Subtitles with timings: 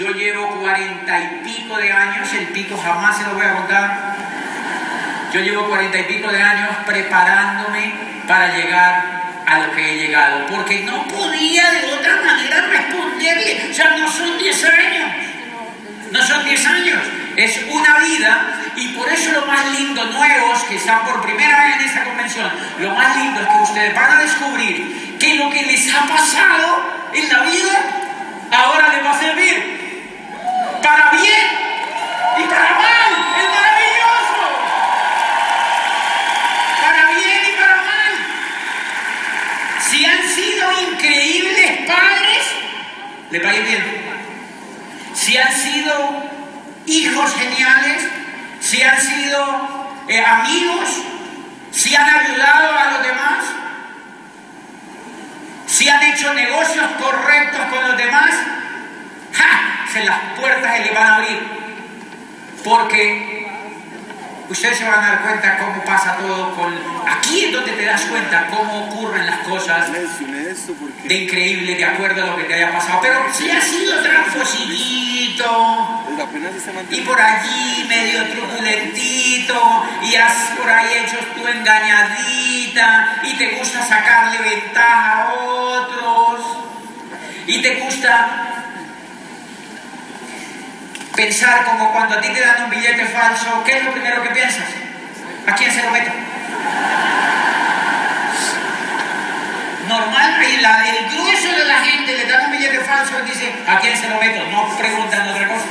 [0.00, 4.16] Yo llevo cuarenta y pico de años, el pico jamás se lo voy a contar.
[5.30, 7.92] Yo llevo cuarenta y pico de años preparándome
[8.26, 13.68] para llegar a lo que he llegado, porque no podía de otra manera responderle.
[13.70, 15.10] O sea, no son diez años,
[16.12, 17.02] no son diez años,
[17.36, 21.76] es una vida y por eso lo más lindo, nuevos que están por primera vez
[21.76, 25.60] en esta convención, lo más lindo es que ustedes van a descubrir que lo que
[25.60, 27.78] les ha pasado en la vida
[28.50, 29.80] ahora les va a servir
[30.82, 31.46] para bien
[32.38, 33.10] y para mal.
[33.38, 34.42] Es maravilloso.
[36.82, 38.12] Para bien y para mal.
[39.88, 42.44] Si han sido increíbles padres,
[45.14, 46.22] Si han sido
[46.86, 48.02] hijos geniales,
[48.60, 50.88] si han sido eh, amigos,
[51.70, 53.44] si han ayudado a los demás,
[55.66, 58.30] si han hecho negocios correctos con los demás,
[59.32, 59.86] ¡ja!
[59.92, 61.38] se las puertas se le van a abrir.
[62.64, 63.29] Porque
[64.50, 66.74] ustedes se van a dar cuenta cómo pasa todo con...
[67.08, 72.26] Aquí es donde te das cuenta cómo ocurren las cosas de increíble de acuerdo a
[72.26, 73.00] lo que te haya pasado.
[73.00, 76.00] Pero si has sido transfosilito
[76.90, 79.84] y por allí medio truculentito.
[80.02, 83.20] Y has por ahí hecho tu engañadita.
[83.22, 86.40] Y te gusta sacarle ventaja a otros.
[87.46, 88.49] Y te gusta
[91.20, 94.30] pensar como cuando a ti te dan un billete falso, ¿qué es lo primero que
[94.30, 94.64] piensas?
[95.46, 96.10] ¿A quién se lo meto?
[99.86, 103.96] Normal, el grueso de la gente le dan un billete falso y dice, ¿a quién
[103.96, 104.46] se lo meto?
[104.50, 105.66] No preguntan otra cosa.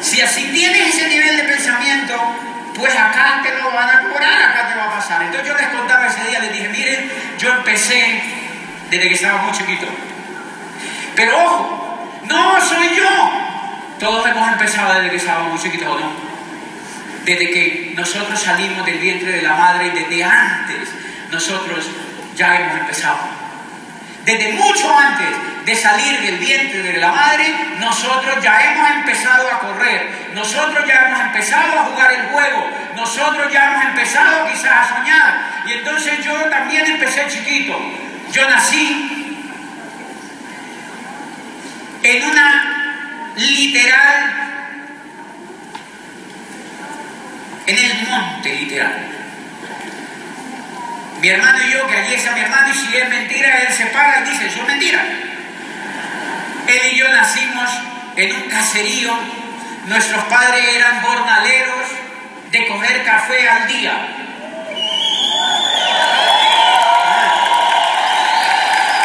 [0.00, 2.14] Si así tienes ese nivel de pensamiento,
[2.74, 5.22] pues acá te lo van a cobrar, acá te va a pasar.
[5.22, 8.20] Entonces yo les contaba ese día, les dije, miren, yo empecé
[8.90, 9.86] desde que estaba muy chiquito.
[11.14, 13.21] Pero ojo, no soy yo,
[14.02, 16.12] todos hemos empezado desde que estábamos chiquitos, ¿o no?
[17.24, 20.88] Desde que nosotros salimos del vientre de la madre y desde antes
[21.30, 21.86] nosotros
[22.34, 23.18] ya hemos empezado.
[24.24, 25.28] Desde mucho antes
[25.64, 31.06] de salir del vientre de la madre, nosotros ya hemos empezado a correr, nosotros ya
[31.06, 35.62] hemos empezado a jugar el juego, nosotros ya hemos empezado quizás a soñar.
[35.66, 37.78] Y entonces yo también empecé chiquito.
[38.32, 39.48] Yo nací
[42.02, 42.81] en una
[43.36, 44.42] literal,
[47.66, 49.08] en el monte literal.
[51.20, 53.86] Mi hermano y yo, que allí está mi hermano, y si es mentira, él se
[53.86, 55.04] para y dice, eso es mentira.
[56.66, 57.70] Él y yo nacimos
[58.16, 59.16] en un caserío,
[59.86, 61.86] nuestros padres eran jornaleros
[62.50, 63.92] de coger café al día.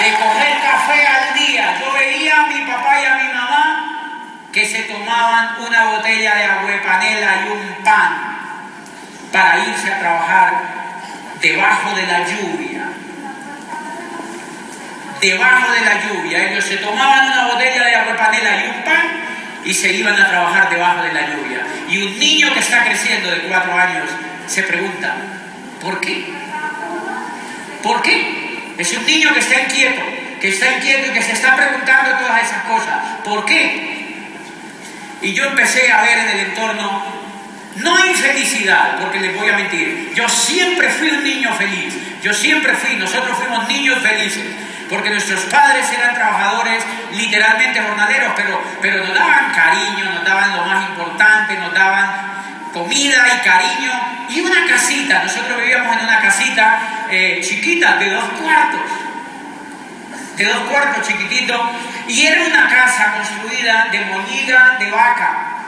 [0.00, 1.78] De coger café al día.
[1.80, 3.27] Yo veía a mi papá y a mi
[4.58, 8.38] que se tomaban una botella de agua de panela y un pan
[9.30, 10.62] para irse a trabajar
[11.40, 12.88] debajo de la lluvia.
[15.20, 16.50] Debajo de la lluvia.
[16.50, 19.06] Ellos se tomaban una botella de agua de panela y un pan
[19.64, 21.60] y se iban a trabajar debajo de la lluvia.
[21.88, 24.10] Y un niño que está creciendo de cuatro años
[24.48, 25.14] se pregunta,
[25.80, 26.32] ¿por qué?
[27.80, 28.74] ¿Por qué?
[28.76, 30.02] Es un niño que está inquieto,
[30.40, 32.96] que está inquieto y que se está preguntando todas esas cosas.
[33.22, 33.97] ¿Por qué?
[35.20, 37.02] Y yo empecé a ver en el entorno,
[37.76, 42.74] no infelicidad, porque les voy a mentir, yo siempre fui un niño feliz, yo siempre
[42.74, 44.44] fui, nosotros fuimos niños felices,
[44.88, 50.64] porque nuestros padres eran trabajadores literalmente jornaleros, pero, pero nos daban cariño, nos daban lo
[50.64, 52.28] más importante, nos daban
[52.72, 53.92] comida y cariño.
[54.28, 55.22] Y una casita.
[55.22, 58.80] Nosotros vivíamos en una casita eh, chiquita de dos cuartos,
[60.38, 61.60] de dos cuartos chiquititos,
[62.06, 65.58] y era una casa construida de moñiga de vaca,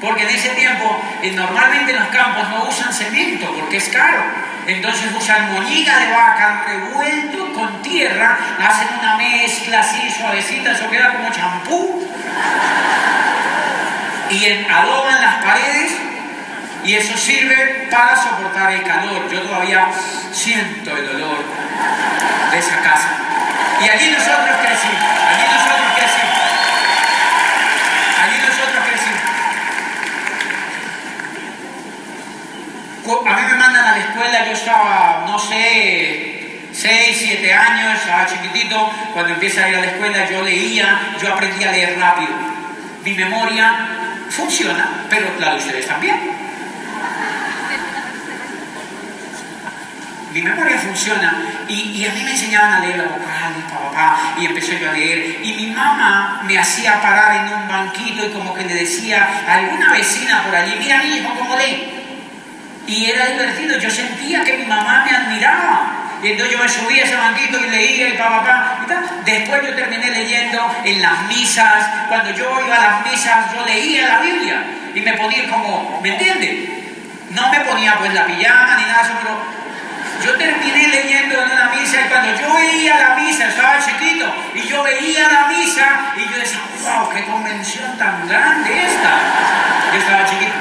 [0.00, 4.22] porque en ese tiempo eh, normalmente en los campos no usan cemento porque es caro.
[4.66, 11.12] Entonces usan moñiga de vaca revuelto con tierra, hacen una mezcla así suavecita, eso queda
[11.14, 12.08] como champú.
[14.30, 15.92] Y adoban las paredes
[16.84, 19.30] y eso sirve para soportar el calor.
[19.30, 19.88] Yo todavía
[20.32, 21.44] siento el olor
[22.50, 23.08] de esa casa.
[23.84, 26.38] Y allí nosotros crecimos, allí nosotros crecimos.
[28.22, 29.34] Allí nosotros crecimos.
[33.26, 36.34] A mí me mandan a la escuela, yo estaba, no sé,
[36.72, 41.32] 6, 7 años, estaba chiquitito, cuando empieza a ir a la escuela yo leía, yo
[41.32, 42.32] aprendí a leer rápido.
[43.04, 43.74] Mi memoria
[44.30, 46.33] funciona, pero la de ustedes también.
[50.34, 51.32] Mi memoria funciona
[51.68, 55.38] y, a mí me enseñaban a leer la vocal, papá, y empecé yo a leer.
[55.44, 59.54] Y mi mamá me hacía parar en un banquito y como que le decía a
[59.54, 61.88] alguna vecina por allí, mira mi hijo cómo lee.
[62.88, 66.00] Y era divertido, yo sentía que mi mamá me admiraba.
[66.20, 69.30] Y entonces yo me subí a ese banquito y leía y pa, y.
[69.30, 72.08] Después yo terminé leyendo en las misas.
[72.08, 74.64] Cuando yo iba a las misas, yo leía la Biblia.
[74.96, 76.70] Y me ponía como, ¿me entiendes?
[77.30, 79.63] No me ponía pues la pijama ni nada de pero
[80.22, 84.62] yo terminé leyendo en una misa y cuando yo veía la misa, estaba chiquito, y
[84.68, 89.12] yo veía la misa y yo decía, wow, qué convención tan grande esta.
[89.92, 90.52] Yo estaba chiquito,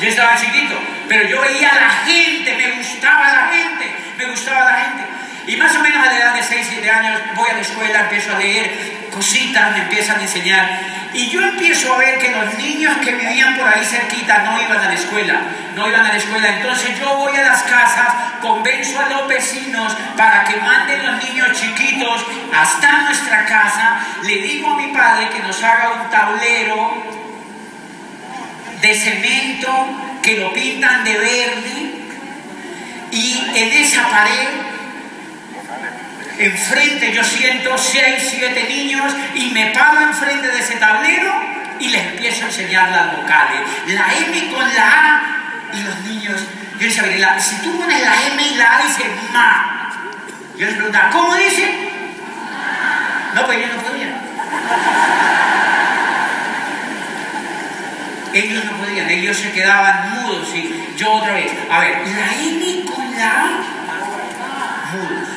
[0.00, 4.64] yo estaba chiquito, pero yo veía a la gente, me gustaba la gente, me gustaba
[4.64, 5.04] la gente.
[5.46, 8.00] Y más o menos a la edad de 6, 7 años voy a la escuela,
[8.00, 10.80] empiezo a leer cositas, me empiezan a enseñar.
[11.12, 14.78] Y yo empiezo a ver que los niños que vivían por ahí cerquita no iban
[14.78, 15.42] a la escuela,
[15.76, 16.48] no iban a la escuela.
[16.56, 18.13] Entonces yo voy a las casas,
[18.44, 24.00] convenzo a los vecinos para que manden los niños chiquitos hasta nuestra casa.
[24.22, 27.02] Le digo a mi padre que nos haga un tablero
[28.82, 29.70] de cemento
[30.22, 31.94] que lo pintan de verde
[33.10, 34.48] y en esa pared
[36.38, 41.32] enfrente yo siento seis, siete niños y me paro enfrente de ese tablero
[41.78, 43.60] y les empiezo a enseñar las vocales.
[43.86, 45.34] La M con la A
[45.72, 46.40] y los niños,
[46.90, 49.90] si tú pones la M y la A dice ma.
[50.56, 51.90] Yo les preguntaba, ¿cómo dice?
[53.34, 54.14] No, pues ellos no podían.
[58.34, 62.84] Ellos no podían, ellos se quedaban mudos y yo otra vez, a ver, la M
[62.84, 63.46] con la A,
[64.92, 65.34] mudos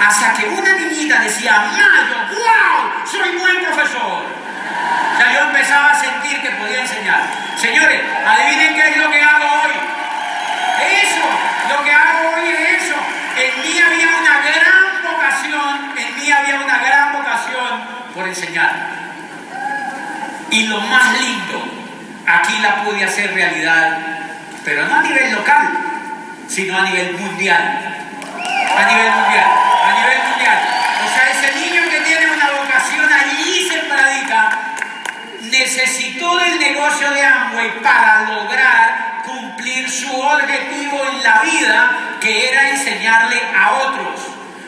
[0.00, 4.22] hasta que una niñita decía, Mayo, wow, soy buen profesor.
[4.22, 7.22] O sea, yo empezaba a sentir que podía enseñar.
[7.56, 9.57] Señores, adivinen qué es lo que hago
[11.68, 12.96] lo que hago hoy es eso.
[13.36, 17.82] En mí había una gran vocación, en mí había una gran vocación
[18.14, 18.72] por enseñar.
[20.50, 21.64] Y lo más lindo,
[22.26, 23.98] aquí la pude hacer realidad,
[24.64, 25.68] pero no a nivel local,
[26.48, 27.94] sino a nivel mundial.
[28.76, 30.58] A nivel mundial a nivel mundial.
[31.04, 34.74] O sea, ese niño que tiene una vocación allí se predica,
[35.42, 38.87] necesitó del negocio de Amway para lograr
[39.86, 44.20] su objetivo en la vida, que era enseñarle a otros.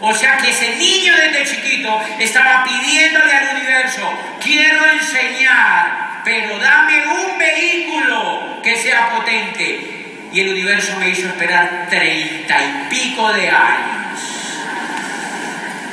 [0.00, 4.12] O sea que ese niño desde chiquito estaba pidiéndole al universo,
[4.42, 10.28] quiero enseñar, pero dame un vehículo que sea potente.
[10.32, 14.02] Y el universo me hizo esperar treinta y pico de años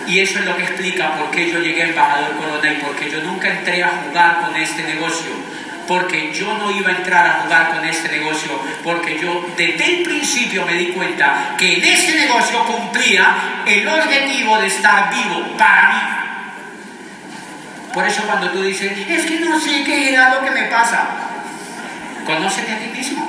[0.09, 2.95] y eso es lo que explica por qué yo llegué a embajador Corona y por
[2.95, 5.29] qué yo nunca entré a jugar con este negocio
[5.89, 8.51] porque yo no iba a entrar a jugar con este negocio,
[8.83, 14.59] porque yo desde el principio me di cuenta que en este negocio cumplía el objetivo
[14.59, 15.95] de estar vivo para mí.
[17.91, 21.07] Por eso cuando tú dices, es que no sé qué era lo que me pasa,
[22.23, 23.27] conócete a ti mismo.